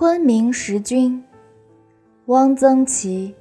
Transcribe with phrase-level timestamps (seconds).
[0.00, 1.22] 昆明十君，
[2.24, 3.34] 汪曾祺。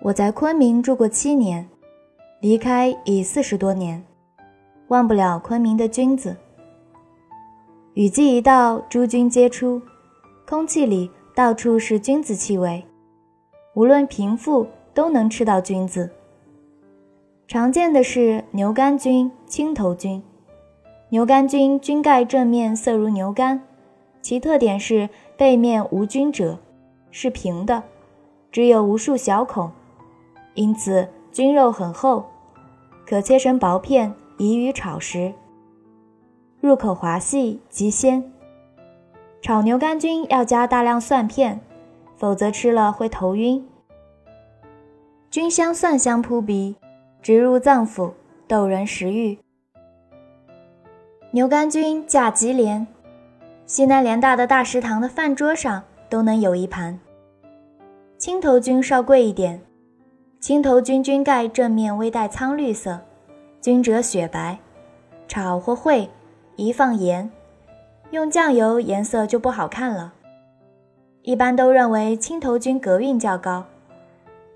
[0.00, 1.66] 我在昆明住过七年，
[2.38, 4.04] 离开已四十多年，
[4.88, 6.36] 忘不了昆明的君子。
[7.94, 9.80] 雨季一到，诸君皆出，
[10.46, 12.84] 空气里到处是君子气味，
[13.72, 16.10] 无论贫富都能吃到君子。
[17.46, 20.22] 常见的是牛肝菌、青头菌。
[21.08, 23.62] 牛肝菌菌盖正面色如牛肝，
[24.28, 26.58] 其特点是背面无菌褶，
[27.10, 27.82] 是平的，
[28.52, 29.72] 只有无数小孔，
[30.52, 32.26] 因此菌肉很厚，
[33.06, 35.32] 可切成薄片，宜于炒食。
[36.60, 38.30] 入口滑细，极鲜。
[39.40, 41.62] 炒牛肝菌要加大量蒜片，
[42.14, 43.66] 否则吃了会头晕。
[45.30, 46.76] 菌香蒜香扑鼻，
[47.22, 48.12] 直入脏腑，
[48.46, 49.38] 逗人食欲。
[51.30, 52.86] 牛肝菌价极廉，
[53.68, 56.98] 西南联大的大食堂的饭桌上都能有一盘。
[58.16, 59.60] 青头菌稍贵一点，
[60.40, 62.98] 青头菌菌盖正面微带苍绿色，
[63.60, 64.58] 菌褶雪白，
[65.28, 66.08] 炒或烩
[66.56, 67.30] 宜放盐，
[68.10, 70.14] 用酱油颜色就不好看了。
[71.20, 73.66] 一般都认为青头菌格韵较高，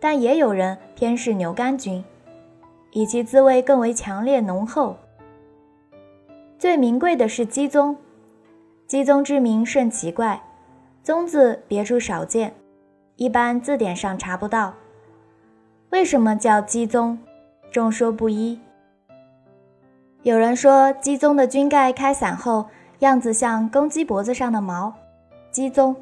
[0.01, 2.03] 但也有人偏嗜牛肝菌，
[2.93, 4.97] 以其滋味更为强烈浓厚。
[6.59, 7.95] 最名贵的是鸡枞，
[8.87, 10.43] 鸡枞之名甚奇怪，
[11.05, 12.55] 枞字别处少见，
[13.17, 14.75] 一般字典上查不到。
[15.91, 17.17] 为什么叫鸡枞？
[17.71, 18.61] 众说不一。
[20.23, 22.67] 有人说鸡枞的菌盖开散后，
[22.99, 24.93] 样子像公鸡脖子上的毛，
[25.51, 25.97] 鸡枞，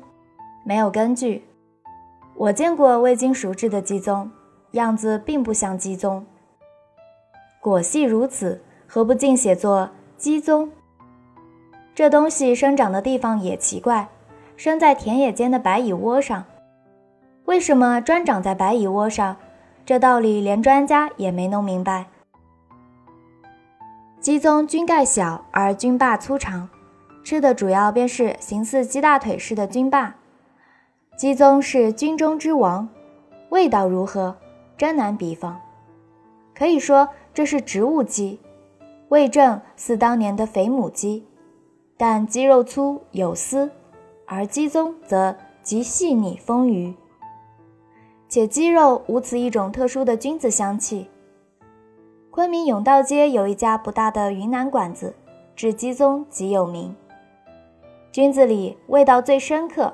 [0.65, 1.45] 没有根据。
[2.35, 4.29] 我见过未经熟制的鸡枞，
[4.73, 6.23] 样子并不像鸡枞。
[7.61, 9.91] 果系如此，何不尽写作？
[10.17, 10.69] 鸡枞，
[12.01, 14.09] 这东西生长的地方也奇怪，
[14.57, 16.47] 生在田野间的白蚁窝上。
[17.45, 19.37] 为什么专长在白蚁窝上？
[19.85, 22.07] 这道理连专家也没弄明白。
[24.19, 26.71] 鸡枞菌盖小而菌霸粗长，
[27.23, 30.15] 吃的主要便是形似鸡大腿似的菌霸。
[31.19, 32.89] 鸡枞是菌中之王，
[33.51, 34.35] 味道如何，
[34.79, 35.61] 真难比方。
[36.55, 38.41] 可以说这是植物鸡。
[39.11, 41.27] 味正似当年的肥母鸡，
[42.03, 43.71] 但鸡肉粗有丝，
[44.25, 46.95] 而鸡枞则极细腻丰腴，
[48.27, 51.11] 且鸡肉无此一种特殊的菌子香气。
[52.31, 55.15] 昆明甬道街有一家不大的云南馆子，
[55.55, 56.97] 制鸡枞极有名，
[58.11, 59.93] 菌子里味道最深刻，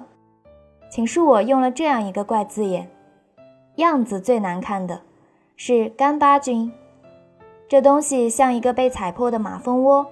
[0.88, 2.88] 请恕我用了这样一个怪字眼，
[3.78, 5.02] 样子最难看的
[5.56, 6.72] 是干巴菌。
[7.66, 10.06] 这东西像一个被踩破的马蜂窝，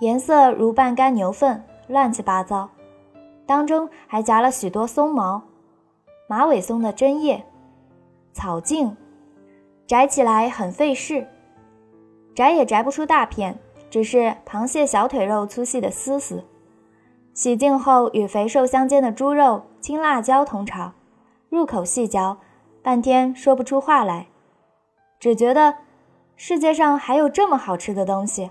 [0.00, 2.68] 颜色如半干牛粪，乱七八糟，
[3.46, 5.42] 当中还夹了许多松毛、
[6.28, 7.44] 马尾松的针叶、
[8.32, 8.96] 草茎，
[9.86, 11.26] 摘起来很费事，
[12.34, 13.58] 摘也摘不出大片，
[13.90, 16.44] 只是螃蟹小腿肉粗细的丝丝。
[17.34, 20.92] 洗净后与肥瘦相间的猪肉、青辣椒同炒，
[21.48, 22.38] 入口细嚼，
[22.82, 24.26] 半天说不出话来，
[25.18, 25.74] 只觉得。
[26.34, 28.50] 世界上还有这么好吃的东西？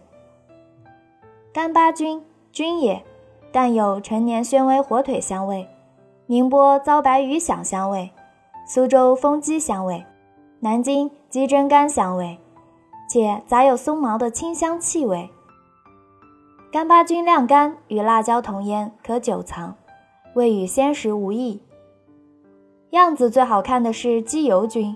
[1.54, 2.24] 干巴菌，
[2.54, 3.04] 菌也，
[3.52, 5.68] 但有陈年宣威火腿香味，
[6.28, 8.10] 宁波糟白鱼响香味，
[8.66, 10.06] 苏州风鸡香味，
[10.62, 12.38] 南京鸡胗肝香味，
[13.10, 15.30] 且杂有松毛的清香气味。
[16.72, 19.76] 干巴菌晾干，与辣椒同腌，可久藏，
[20.36, 21.62] 味与鲜食无异。
[22.92, 24.96] 样子最好看的是鸡油菌，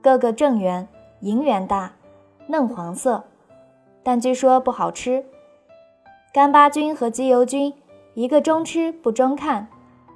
[0.00, 0.86] 个个正圆，
[1.22, 1.94] 银圆大。
[2.46, 3.24] 嫩黄色，
[4.04, 5.26] 但据说不好吃。
[6.30, 7.72] 干巴菌和鸡油菌，
[8.12, 9.66] 一个中吃不中看，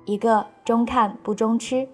[0.04, 1.88] 一个中看不中吃。